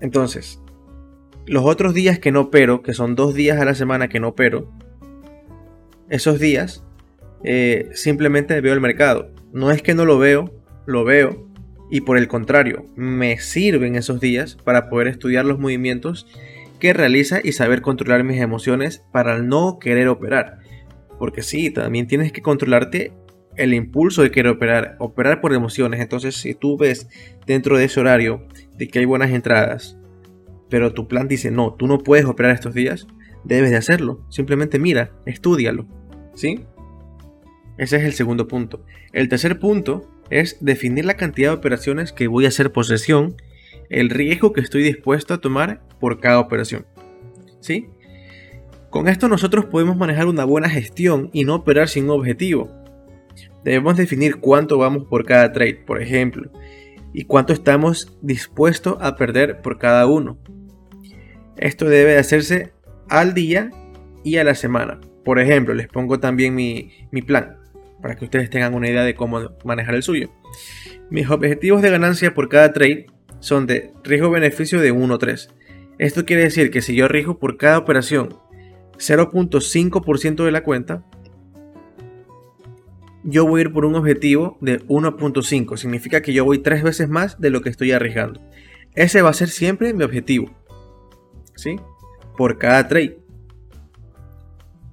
Entonces, 0.00 0.60
los 1.46 1.64
otros 1.64 1.92
días 1.92 2.18
que 2.18 2.32
no 2.32 2.42
opero, 2.42 2.82
que 2.82 2.94
son 2.94 3.14
dos 3.14 3.34
días 3.34 3.60
a 3.60 3.64
la 3.64 3.74
semana 3.74 4.08
que 4.08 4.20
no 4.20 4.28
opero, 4.28 4.70
esos 6.08 6.38
días 6.40 6.84
eh, 7.44 7.90
simplemente 7.92 8.60
veo 8.60 8.72
el 8.72 8.80
mercado. 8.80 9.30
No 9.52 9.70
es 9.70 9.82
que 9.82 9.94
no 9.94 10.04
lo 10.04 10.18
veo, 10.18 10.50
lo 10.86 11.04
veo. 11.04 11.48
Y 11.90 12.00
por 12.00 12.16
el 12.16 12.26
contrario, 12.26 12.86
me 12.96 13.38
sirven 13.38 13.96
esos 13.96 14.18
días 14.18 14.56
para 14.56 14.88
poder 14.88 15.08
estudiar 15.08 15.44
los 15.44 15.58
movimientos 15.58 16.26
que 16.80 16.92
realiza 16.92 17.40
y 17.42 17.52
saber 17.52 17.82
controlar 17.82 18.24
mis 18.24 18.40
emociones 18.40 19.04
para 19.12 19.38
no 19.38 19.78
querer 19.78 20.08
operar. 20.08 20.58
Porque 21.18 21.42
sí, 21.42 21.70
también 21.70 22.06
tienes 22.06 22.32
que 22.32 22.42
controlarte 22.42 23.12
el 23.56 23.74
impulso 23.74 24.22
de 24.22 24.30
querer 24.30 24.52
operar, 24.52 24.96
operar 24.98 25.40
por 25.40 25.52
emociones. 25.52 26.00
Entonces, 26.00 26.36
si 26.36 26.54
tú 26.54 26.76
ves 26.76 27.08
dentro 27.46 27.76
de 27.76 27.84
ese 27.84 28.00
horario 28.00 28.46
de 28.76 28.88
que 28.88 29.00
hay 29.00 29.04
buenas 29.04 29.30
entradas, 29.30 29.96
pero 30.68 30.94
tu 30.94 31.06
plan 31.06 31.28
dice, 31.28 31.50
no, 31.50 31.74
tú 31.74 31.86
no 31.86 31.98
puedes 31.98 32.24
operar 32.24 32.54
estos 32.54 32.74
días, 32.74 33.06
debes 33.44 33.70
de 33.70 33.76
hacerlo. 33.76 34.24
Simplemente 34.30 34.78
mira, 34.78 35.10
estudialo. 35.26 35.86
¿Sí? 36.34 36.64
Ese 37.78 37.96
es 37.96 38.04
el 38.04 38.12
segundo 38.12 38.48
punto. 38.48 38.84
El 39.12 39.28
tercer 39.28 39.58
punto 39.58 40.08
es 40.30 40.56
definir 40.60 41.04
la 41.04 41.16
cantidad 41.16 41.50
de 41.50 41.56
operaciones 41.56 42.12
que 42.12 42.28
voy 42.28 42.46
a 42.46 42.48
hacer 42.48 42.72
por 42.72 42.86
sesión, 42.86 43.36
el 43.90 44.08
riesgo 44.08 44.52
que 44.52 44.62
estoy 44.62 44.82
dispuesto 44.82 45.34
a 45.34 45.40
tomar 45.40 45.82
por 46.00 46.20
cada 46.20 46.40
operación. 46.40 46.86
¿Sí? 47.60 47.88
Con 48.88 49.08
esto 49.08 49.28
nosotros 49.28 49.66
podemos 49.66 49.96
manejar 49.96 50.26
una 50.26 50.44
buena 50.44 50.68
gestión 50.68 51.30
y 51.32 51.44
no 51.44 51.54
operar 51.56 51.88
sin 51.88 52.08
objetivo. 52.10 52.70
Debemos 53.64 53.96
definir 53.96 54.36
cuánto 54.36 54.78
vamos 54.78 55.04
por 55.04 55.24
cada 55.24 55.52
trade, 55.52 55.82
por 55.86 56.02
ejemplo, 56.02 56.50
y 57.12 57.24
cuánto 57.24 57.52
estamos 57.52 58.18
dispuestos 58.22 58.96
a 59.00 59.16
perder 59.16 59.60
por 59.60 59.78
cada 59.78 60.06
uno. 60.06 60.38
Esto 61.56 61.86
debe 61.86 62.18
hacerse 62.18 62.72
al 63.08 63.34
día 63.34 63.70
y 64.24 64.36
a 64.36 64.44
la 64.44 64.54
semana. 64.54 65.00
Por 65.24 65.38
ejemplo, 65.38 65.74
les 65.74 65.88
pongo 65.88 66.18
también 66.18 66.54
mi, 66.54 66.90
mi 67.10 67.22
plan 67.22 67.58
para 68.02 68.16
que 68.16 68.24
ustedes 68.24 68.50
tengan 68.50 68.74
una 68.74 68.88
idea 68.88 69.04
de 69.04 69.14
cómo 69.14 69.52
manejar 69.64 69.94
el 69.94 70.02
suyo. 70.02 70.30
Mis 71.08 71.30
objetivos 71.30 71.80
de 71.82 71.90
ganancia 71.90 72.34
por 72.34 72.48
cada 72.48 72.72
trade 72.72 73.06
son 73.38 73.66
de 73.66 73.92
riesgo-beneficio 74.02 74.80
de 74.80 74.92
1-3. 74.92 75.50
Esto 75.98 76.24
quiere 76.24 76.42
decir 76.42 76.70
que 76.70 76.82
si 76.82 76.96
yo 76.96 77.06
riesgo 77.06 77.38
por 77.38 77.56
cada 77.56 77.78
operación 77.78 78.36
0.5% 78.98 80.44
de 80.44 80.50
la 80.50 80.64
cuenta, 80.64 81.04
yo 83.24 83.46
voy 83.46 83.60
a 83.60 83.64
ir 83.64 83.72
por 83.72 83.84
un 83.84 83.94
objetivo 83.94 84.58
de 84.60 84.80
1.5. 84.86 85.76
Significa 85.76 86.22
que 86.22 86.32
yo 86.32 86.44
voy 86.44 86.58
tres 86.58 86.82
veces 86.82 87.08
más 87.08 87.40
de 87.40 87.50
lo 87.50 87.60
que 87.60 87.70
estoy 87.70 87.92
arriesgando. 87.92 88.40
Ese 88.94 89.22
va 89.22 89.30
a 89.30 89.34
ser 89.34 89.48
siempre 89.48 89.94
mi 89.94 90.04
objetivo. 90.04 90.50
¿Sí? 91.54 91.76
Por 92.36 92.58
cada 92.58 92.88
trade. 92.88 93.18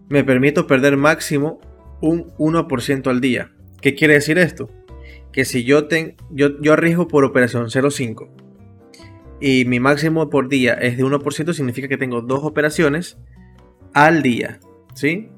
Me 0.09 0.23
permito 0.23 0.67
perder 0.67 0.97
máximo 0.97 1.59
un 2.01 2.31
1% 2.37 3.07
al 3.07 3.21
día. 3.21 3.51
¿Qué 3.81 3.95
quiere 3.95 4.15
decir 4.15 4.37
esto? 4.37 4.69
Que 5.31 5.45
si 5.45 5.63
yo, 5.63 5.87
ten, 5.87 6.15
yo, 6.31 6.59
yo 6.61 6.73
arriesgo 6.73 7.07
por 7.07 7.23
operación 7.23 7.65
0.5 7.65 8.29
y 9.41 9.65
mi 9.65 9.79
máximo 9.79 10.29
por 10.29 10.49
día 10.49 10.73
es 10.73 10.97
de 10.97 11.05
1%, 11.05 11.53
significa 11.53 11.87
que 11.87 11.97
tengo 11.97 12.21
dos 12.21 12.43
operaciones 12.43 13.17
al 13.93 14.21
día. 14.21 14.59
¿Sí? 14.93 15.29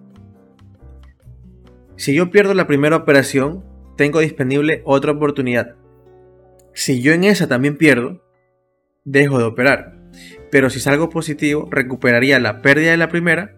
Si 2.02 2.16
yo 2.16 2.32
pierdo 2.32 2.56
la 2.56 2.66
primera 2.66 2.96
operación, 2.96 3.64
tengo 3.96 4.22
disponible 4.22 4.82
otra 4.86 5.12
oportunidad. 5.12 5.76
Si 6.74 7.00
yo 7.00 7.14
en 7.14 7.24
esa 7.24 7.48
también 7.48 7.78
pierdo, 7.78 8.26
dejo 9.04 9.38
de 9.38 9.44
operar. 9.44 10.00
Pero 10.50 10.72
si 10.72 10.80
salgo 10.80 11.12
positivo, 11.12 11.68
recuperaría 11.70 12.40
la 12.40 12.64
pérdida 12.64 12.90
de 12.90 12.98
la 12.98 13.10
primera 13.10 13.56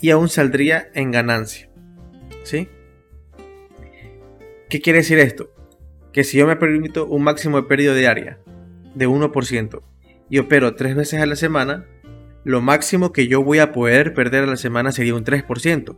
y 0.00 0.10
aún 0.10 0.28
saldría 0.28 0.88
en 0.94 1.10
ganancia. 1.10 1.68
¿Sí? 2.44 2.68
¿Qué 4.70 4.80
quiere 4.80 5.00
decir 5.00 5.18
esto? 5.18 5.52
Que 6.12 6.22
si 6.22 6.38
yo 6.38 6.46
me 6.46 6.54
permito 6.54 7.06
un 7.06 7.24
máximo 7.24 7.56
de 7.56 7.66
pérdida 7.66 7.92
diaria 7.92 8.38
de 8.94 9.08
1% 9.08 9.82
y 10.30 10.38
opero 10.38 10.76
tres 10.76 10.94
veces 10.94 11.20
a 11.20 11.26
la 11.26 11.34
semana, 11.34 11.86
lo 12.44 12.60
máximo 12.60 13.12
que 13.12 13.26
yo 13.26 13.42
voy 13.42 13.58
a 13.58 13.72
poder 13.72 14.14
perder 14.14 14.44
a 14.44 14.46
la 14.46 14.56
semana 14.56 14.92
sería 14.92 15.16
un 15.16 15.24
3%. 15.24 15.96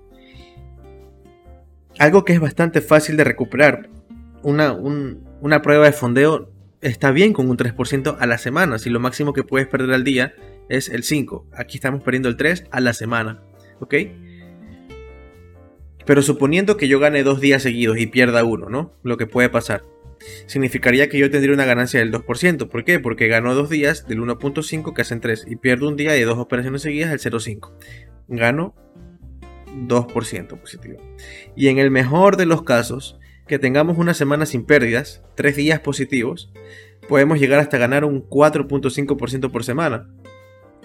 Algo 1.99 2.25
que 2.25 2.33
es 2.33 2.41
bastante 2.41 2.81
fácil 2.81 3.17
de 3.17 3.25
recuperar. 3.25 3.89
Una, 4.43 4.73
una 4.73 5.63
prueba 5.63 5.87
de 5.87 5.93
fondeo 5.93 6.51
está 6.81 7.11
bien 7.11 7.33
con 7.33 7.51
un 7.51 7.57
3% 7.57 8.17
a 8.19 8.27
la 8.27 8.39
semana. 8.39 8.79
Si 8.79 8.91
lo 8.91 9.01
máximo 9.01 9.33
que 9.33 9.43
puedes 9.43 9.67
perder 9.67 9.93
al 9.93 10.05
día 10.05 10.35
es 10.69 10.89
el 10.89 11.03
5. 11.03 11.47
Aquí 11.53 11.77
estamos 11.77 12.03
perdiendo 12.03 12.29
el 12.29 12.37
3 12.37 12.67
a 12.71 12.81
la 12.81 12.93
semana. 12.93 13.43
¿ok? 13.81 13.95
Pero 16.05 16.23
suponiendo 16.23 16.77
que 16.77 16.89
yo 16.89 16.99
gane 16.99 17.23
dos 17.23 17.41
días 17.41 17.63
seguidos 17.63 17.99
y 17.99 18.07
pierda 18.07 18.45
uno, 18.45 18.69
¿no? 18.69 18.95
Lo 19.03 19.17
que 19.17 19.27
puede 19.27 19.51
pasar. 19.51 19.85
Significaría 20.47 21.09
que 21.09 21.19
yo 21.19 21.31
tendría 21.31 21.55
una 21.55 21.67
ganancia 21.67 22.01
del 22.01 22.11
2%. 22.11 22.69
¿Por 22.69 22.85
qué? 22.85 22.99
Porque 22.99 23.29
gano 23.29 23.55
dos 23.55 23.69
días 23.69 24.09
del 24.09 24.21
1.5 24.21 24.95
que 24.95 25.03
hacen 25.03 25.21
3 25.21 25.47
y 25.49 25.57
pierdo 25.57 25.89
un 25.89 25.97
día 25.97 26.13
de 26.13 26.25
dos 26.25 26.39
operaciones 26.39 26.83
seguidas 26.83 27.11
del 27.11 27.21
0.5. 27.21 27.73
Gano 28.29 28.75
2% 29.87 30.61
positivo. 30.61 30.99
Y 31.55 31.69
en 31.69 31.79
el 31.79 31.91
mejor 31.91 32.37
de 32.37 32.47
los 32.47 32.63
casos, 32.63 33.19
que 33.47 33.59
tengamos 33.59 33.99
una 33.99 34.15
semana 34.15 34.47
sin 34.47 34.65
pérdidas, 34.65 35.23
tres 35.35 35.57
días 35.57 35.81
positivos, 35.81 36.53
podemos 37.09 37.39
llegar 37.41 37.61
hasta 37.61 37.79
ganar 37.79 38.05
un 38.05 38.29
4.5% 38.29 39.51
por 39.51 39.65
semana. 39.65 40.09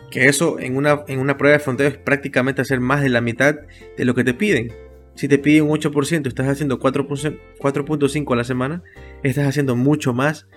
Que 0.10 0.26
eso 0.26 0.60
en 0.60 0.78
una, 0.78 1.04
en 1.08 1.20
una 1.20 1.38
prueba 1.38 1.58
de 1.58 1.64
fronteo 1.64 1.88
es 1.88 1.98
prácticamente 1.98 2.62
hacer 2.62 2.80
más 2.80 3.02
de 3.02 3.10
la 3.10 3.22
mitad 3.22 3.56
de 3.98 4.06
lo 4.06 4.14
que 4.16 4.24
te 4.24 4.34
piden. 4.34 4.72
Si 5.16 5.28
te 5.28 5.38
piden 5.38 5.70
un 5.70 5.80
8%, 5.80 6.28
estás 6.28 6.48
haciendo 6.48 6.80
4.5 6.80 8.34
a 8.34 8.36
la 8.36 8.44
semana, 8.44 8.84
estás 9.24 9.48
haciendo 9.48 9.76
mucho 9.76 10.14
más 10.14 10.48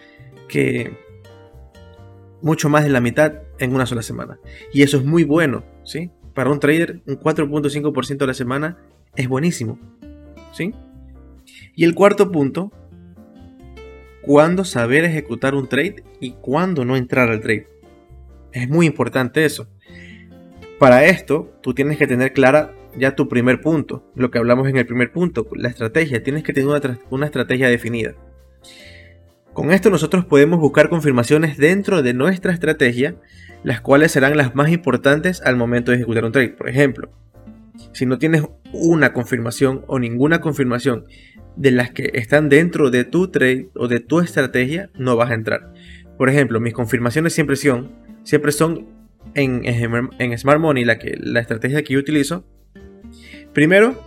que 0.49 0.97
mucho 2.43 2.69
más 2.69 2.85
de 2.85 2.90
la 2.90 3.00
mitad 3.00 3.43
en 3.59 3.75
una 3.75 3.87
sola 3.87 4.02
semana. 4.02 4.38
Y 4.73 4.83
eso 4.83 4.99
es 4.99 5.05
muy 5.05 5.25
bueno, 5.25 5.64
¿sí? 5.85 6.11
Para 6.37 6.50
un 6.50 6.61
trader, 6.61 7.00
un 7.07 7.19
4.5% 7.19 8.23
a 8.23 8.26
la 8.26 8.35
semana 8.35 8.76
es 9.14 9.26
buenísimo, 9.26 9.78
¿sí? 10.52 10.75
Y 11.75 11.85
el 11.85 11.95
cuarto 11.95 12.31
punto, 12.31 12.71
cuándo 14.21 14.66
saber 14.66 15.05
ejecutar 15.05 15.55
un 15.55 15.66
trade 15.66 16.05
y 16.21 16.33
cuándo 16.33 16.85
no 16.85 16.95
entrar 16.95 17.31
al 17.31 17.40
trade. 17.40 17.69
Es 18.52 18.69
muy 18.69 18.85
importante 18.85 19.47
eso. 19.47 19.66
Para 20.78 21.07
esto, 21.07 21.59
tú 21.62 21.73
tienes 21.73 21.97
que 21.97 22.07
tener 22.07 22.35
clara 22.35 22.75
ya 22.99 23.14
tu 23.14 23.28
primer 23.28 23.62
punto, 23.62 24.05
lo 24.14 24.31
que 24.31 24.37
hablamos 24.37 24.69
en 24.69 24.76
el 24.76 24.85
primer 24.85 25.12
punto, 25.12 25.47
la 25.55 25.71
estrategia. 25.71 26.23
Tienes 26.23 26.43
que 26.43 26.52
tener 26.52 26.69
una, 26.69 26.99
una 27.09 27.25
estrategia 27.25 27.71
definida. 27.71 28.14
Con 29.55 29.73
esto 29.73 29.88
nosotros 29.88 30.26
podemos 30.26 30.61
buscar 30.61 30.90
confirmaciones 30.90 31.57
dentro 31.57 32.02
de 32.02 32.12
nuestra 32.12 32.52
estrategia, 32.52 33.16
las 33.66 33.80
cuales 33.80 34.12
serán 34.12 34.37
las 34.37 34.54
más 34.54 34.70
importantes 34.70 35.42
al 35.44 35.56
momento 35.56 35.90
de 35.90 35.96
ejecutar 35.96 36.25
un 36.25 36.30
trade. 36.30 36.50
Por 36.50 36.68
ejemplo, 36.68 37.11
si 37.92 38.06
no 38.06 38.16
tienes 38.16 38.44
una 38.73 39.12
confirmación 39.12 39.82
o 39.88 39.99
ninguna 39.99 40.40
confirmación 40.40 41.06
de 41.56 41.73
las 41.73 41.90
que 41.90 42.12
están 42.14 42.49
dentro 42.49 42.92
de 42.92 43.02
tu 43.02 43.26
trade 43.32 43.70
o 43.75 43.88
de 43.88 43.99
tu 43.99 44.20
estrategia, 44.20 44.90
no 44.94 45.16
vas 45.16 45.32
a 45.32 45.35
entrar. 45.35 45.73
Por 46.16 46.30
ejemplo, 46.30 46.61
mis 46.61 46.75
confirmaciones 46.75 47.32
siempre 47.32 47.56
son, 47.56 47.90
siempre 48.23 48.52
son 48.52 48.87
en, 49.35 49.62
en, 49.64 50.38
Smart 50.38 50.61
Money, 50.61 50.85
la, 50.85 51.00
que, 51.00 51.16
la 51.18 51.40
estrategia 51.40 51.82
que 51.82 51.94
yo 51.94 51.99
utilizo. 51.99 52.46
Primero, 53.52 54.00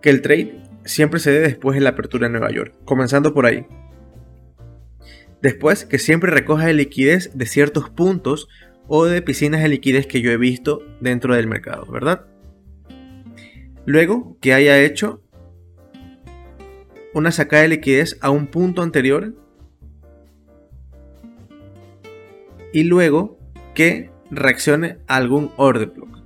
que 0.00 0.08
el 0.08 0.22
trade 0.22 0.62
siempre 0.86 1.20
se 1.20 1.32
dé 1.32 1.40
después 1.40 1.74
de 1.74 1.82
la 1.82 1.90
apertura 1.90 2.28
en 2.28 2.32
Nueva 2.32 2.50
York, 2.50 2.72
comenzando 2.86 3.34
por 3.34 3.44
ahí. 3.44 3.66
Después, 5.42 5.84
que 5.84 5.98
siempre 5.98 6.30
recoja 6.30 6.72
liquidez 6.72 7.30
de 7.34 7.44
ciertos 7.44 7.90
puntos 7.90 8.48
o 8.88 9.06
de 9.06 9.22
piscinas 9.22 9.62
de 9.62 9.68
liquidez 9.68 10.06
que 10.06 10.20
yo 10.20 10.30
he 10.30 10.36
visto 10.36 10.82
dentro 11.00 11.34
del 11.34 11.46
mercado, 11.46 11.86
¿verdad? 11.86 12.26
Luego, 13.84 14.36
que 14.40 14.54
haya 14.54 14.80
hecho 14.80 15.22
una 17.14 17.32
sacada 17.32 17.62
de 17.62 17.68
liquidez 17.68 18.18
a 18.20 18.30
un 18.30 18.46
punto 18.46 18.82
anterior. 18.82 19.34
Y 22.72 22.84
luego 22.84 23.38
que 23.74 24.10
reaccione 24.30 24.98
a 25.06 25.16
algún 25.16 25.50
order 25.56 25.88
block. 25.88 26.18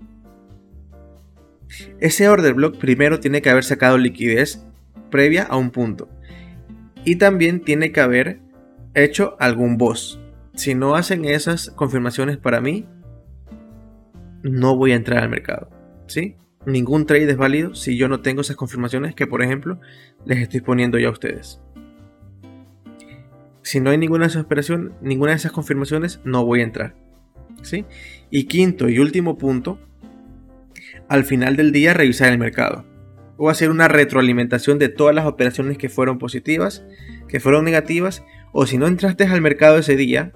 Ese 2.00 2.28
order 2.28 2.54
block 2.54 2.76
primero 2.78 3.20
tiene 3.20 3.42
que 3.42 3.50
haber 3.50 3.64
sacado 3.64 3.98
liquidez 3.98 4.64
previa 5.10 5.44
a 5.44 5.56
un 5.56 5.70
punto. 5.70 6.08
Y 7.04 7.16
también 7.16 7.60
tiene 7.60 7.92
que 7.92 8.00
haber 8.00 8.40
hecho 8.94 9.36
algún 9.38 9.78
boss. 9.78 10.19
Si 10.60 10.74
no 10.74 10.94
hacen 10.94 11.24
esas 11.24 11.70
confirmaciones 11.70 12.36
para 12.36 12.60
mí, 12.60 12.86
no 14.42 14.76
voy 14.76 14.92
a 14.92 14.96
entrar 14.96 15.22
al 15.22 15.30
mercado. 15.30 15.70
¿Sí? 16.06 16.36
Ningún 16.66 17.06
trade 17.06 17.30
es 17.30 17.38
válido 17.38 17.74
si 17.74 17.96
yo 17.96 18.08
no 18.08 18.20
tengo 18.20 18.42
esas 18.42 18.56
confirmaciones 18.56 19.14
que, 19.14 19.26
por 19.26 19.42
ejemplo, 19.42 19.80
les 20.26 20.36
estoy 20.36 20.60
poniendo 20.60 20.98
ya 20.98 21.08
a 21.08 21.12
ustedes. 21.12 21.62
Si 23.62 23.80
no 23.80 23.88
hay 23.88 23.96
ninguna 23.96 24.24
de 24.26 24.32
esas 24.32 24.44
operaciones, 24.44 24.92
ninguna 25.00 25.30
de 25.30 25.38
esas 25.38 25.52
confirmaciones, 25.52 26.20
no 26.24 26.44
voy 26.44 26.60
a 26.60 26.64
entrar. 26.64 26.94
¿Sí? 27.62 27.86
Y 28.28 28.44
quinto 28.44 28.90
y 28.90 28.98
último 28.98 29.38
punto, 29.38 29.78
al 31.08 31.24
final 31.24 31.56
del 31.56 31.72
día 31.72 31.94
revisar 31.94 32.30
el 32.30 32.38
mercado. 32.38 32.84
O 33.38 33.48
hacer 33.48 33.70
una 33.70 33.88
retroalimentación 33.88 34.78
de 34.78 34.90
todas 34.90 35.14
las 35.14 35.24
operaciones 35.24 35.78
que 35.78 35.88
fueron 35.88 36.18
positivas, 36.18 36.84
que 37.28 37.40
fueron 37.40 37.64
negativas 37.64 38.22
o 38.52 38.66
si 38.66 38.76
no 38.76 38.88
entraste 38.88 39.24
al 39.24 39.40
mercado 39.40 39.78
ese 39.78 39.96
día, 39.96 40.34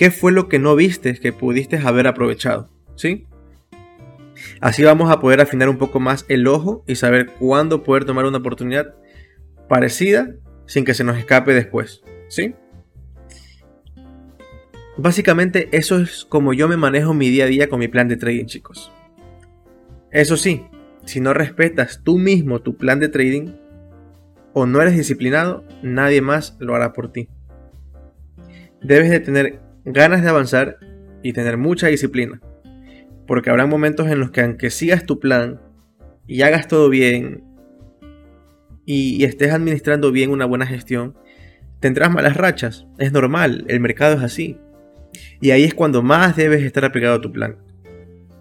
¿qué 0.00 0.10
fue 0.10 0.32
lo 0.32 0.48
que 0.48 0.58
no 0.58 0.76
viste 0.76 1.12
que 1.12 1.30
pudiste 1.30 1.76
haber 1.76 2.06
aprovechado? 2.06 2.70
¿Sí? 2.96 3.26
Así 4.62 4.82
vamos 4.82 5.10
a 5.10 5.20
poder 5.20 5.42
afinar 5.42 5.68
un 5.68 5.76
poco 5.76 6.00
más 6.00 6.24
el 6.28 6.46
ojo 6.46 6.82
y 6.86 6.94
saber 6.94 7.26
cuándo 7.38 7.82
poder 7.82 8.06
tomar 8.06 8.24
una 8.24 8.38
oportunidad 8.38 8.94
parecida 9.68 10.36
sin 10.64 10.86
que 10.86 10.94
se 10.94 11.04
nos 11.04 11.18
escape 11.18 11.52
después. 11.52 12.02
¿Sí? 12.28 12.54
Básicamente 14.96 15.68
eso 15.72 15.98
es 16.00 16.24
como 16.24 16.54
yo 16.54 16.66
me 16.66 16.78
manejo 16.78 17.12
mi 17.12 17.28
día 17.28 17.44
a 17.44 17.48
día 17.48 17.68
con 17.68 17.78
mi 17.78 17.88
plan 17.88 18.08
de 18.08 18.16
trading, 18.16 18.46
chicos. 18.46 18.90
Eso 20.10 20.38
sí, 20.38 20.64
si 21.04 21.20
no 21.20 21.34
respetas 21.34 22.00
tú 22.02 22.16
mismo 22.16 22.62
tu 22.62 22.78
plan 22.78 23.00
de 23.00 23.10
trading, 23.10 23.52
o 24.54 24.64
no 24.64 24.80
eres 24.80 24.96
disciplinado, 24.96 25.62
nadie 25.82 26.22
más 26.22 26.56
lo 26.58 26.74
hará 26.74 26.94
por 26.94 27.12
ti. 27.12 27.28
Debes 28.80 29.10
de 29.10 29.20
tener 29.20 29.69
ganas 29.84 30.22
de 30.22 30.28
avanzar 30.28 30.78
y 31.22 31.32
tener 31.32 31.56
mucha 31.56 31.88
disciplina. 31.88 32.40
Porque 33.26 33.50
habrá 33.50 33.66
momentos 33.66 34.08
en 34.08 34.20
los 34.20 34.30
que 34.30 34.40
aunque 34.40 34.70
sigas 34.70 35.06
tu 35.06 35.20
plan 35.20 35.60
y 36.26 36.42
hagas 36.42 36.68
todo 36.68 36.88
bien 36.88 37.44
y, 38.86 39.24
estés 39.24 39.52
administrando 39.52 40.10
bien 40.10 40.30
una 40.30 40.46
buena 40.46 40.66
gestión, 40.66 41.16
tendrás 41.78 42.10
malas 42.10 42.36
rachas. 42.36 42.86
Es 42.98 43.12
normal, 43.12 43.64
el 43.68 43.80
mercado 43.80 44.16
es 44.16 44.22
así. 44.22 44.58
Y 45.40 45.50
ahí 45.50 45.64
es 45.64 45.74
cuando 45.74 46.02
más 46.02 46.36
debes 46.36 46.62
estar 46.62 46.84
apegado 46.84 47.16
a 47.16 47.20
tu 47.20 47.30
plan. 47.30 47.58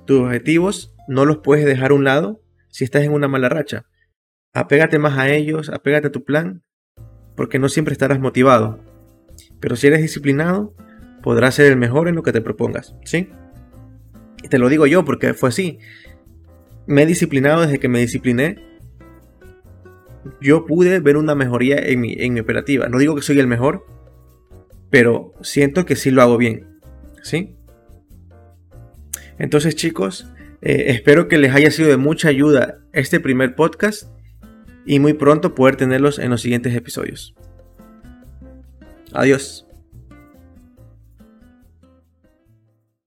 Tus 0.05 0.21
objetivos 0.21 0.95
no 1.07 1.25
los 1.25 1.37
puedes 1.39 1.65
dejar 1.65 1.91
a 1.91 1.95
un 1.95 2.03
lado 2.03 2.41
si 2.69 2.83
estás 2.83 3.03
en 3.03 3.11
una 3.11 3.27
mala 3.27 3.49
racha 3.49 3.85
apégate 4.53 4.99
más 4.99 5.17
a 5.17 5.29
ellos, 5.29 5.69
apégate 5.69 6.07
a 6.07 6.11
tu 6.11 6.23
plan, 6.23 6.63
porque 7.35 7.59
no 7.59 7.69
siempre 7.69 7.93
estarás 7.93 8.19
motivado. 8.19 8.79
Pero 9.59 9.75
si 9.75 9.87
eres 9.87 10.01
disciplinado, 10.01 10.75
podrás 11.21 11.55
ser 11.55 11.67
el 11.71 11.77
mejor 11.77 12.07
en 12.07 12.15
lo 12.15 12.23
que 12.23 12.31
te 12.31 12.41
propongas, 12.41 12.95
¿sí? 13.03 13.29
Te 14.49 14.57
lo 14.57 14.69
digo 14.69 14.85
yo 14.87 15.05
porque 15.05 15.33
fue 15.33 15.49
así. 15.49 15.79
Me 16.87 17.03
he 17.03 17.05
disciplinado 17.05 17.61
desde 17.61 17.79
que 17.79 17.89
me 17.89 17.99
discipliné. 17.99 18.57
Yo 20.41 20.65
pude 20.65 20.99
ver 20.99 21.17
una 21.17 21.35
mejoría 21.35 21.77
en 21.77 22.01
mi, 22.01 22.13
en 22.17 22.33
mi 22.33 22.39
operativa. 22.39 22.87
No 22.87 22.97
digo 22.97 23.15
que 23.15 23.21
soy 23.21 23.39
el 23.39 23.47
mejor, 23.47 23.85
pero 24.89 25.33
siento 25.41 25.85
que 25.85 25.95
sí 25.95 26.11
lo 26.11 26.21
hago 26.21 26.37
bien, 26.37 26.79
¿sí? 27.21 27.55
Entonces 29.37 29.75
chicos, 29.75 30.31
eh, 30.61 30.85
espero 30.87 31.27
que 31.27 31.37
les 31.37 31.53
haya 31.53 31.71
sido 31.71 31.89
de 31.89 31.97
mucha 31.97 32.27
ayuda 32.27 32.79
este 32.91 33.19
primer 33.19 33.55
podcast 33.55 34.09
y 34.85 34.99
muy 34.99 35.13
pronto 35.13 35.55
poder 35.55 35.75
tenerlos 35.75 36.19
en 36.19 36.31
los 36.31 36.41
siguientes 36.41 36.75
episodios. 36.75 37.35
Adiós. 39.13 39.68